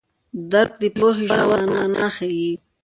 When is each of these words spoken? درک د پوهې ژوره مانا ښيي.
درک 0.51 0.71
د 0.81 0.83
پوهې 0.97 1.25
ژوره 1.35 1.65
مانا 1.73 2.07
ښيي. 2.15 2.51